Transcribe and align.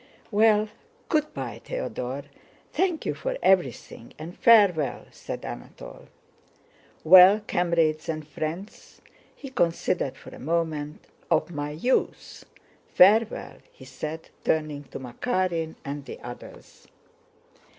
"Well, 0.31 0.67
good 1.09 1.31
by, 1.31 1.61
Theodore. 1.63 2.23
Thank 2.73 3.05
you 3.05 3.13
for 3.13 3.37
everything 3.43 4.13
and 4.17 4.35
farewell!" 4.35 5.05
said 5.11 5.45
Anatole. 5.45 6.07
"Well, 7.03 7.43
comrades 7.47 8.09
and 8.09 8.27
friends..." 8.27 8.99
he 9.35 9.49
considered 9.51 10.17
for 10.17 10.33
a 10.33 10.39
moment"... 10.39 11.05
of 11.29 11.51
my 11.51 11.69
youth, 11.69 12.45
farewell!" 12.87 13.57
he 13.71 13.85
said, 13.85 14.31
turning 14.43 14.85
to 14.85 14.99
Makárin 14.99 15.75
and 15.85 16.03
the 16.05 16.19
others. 16.21 16.87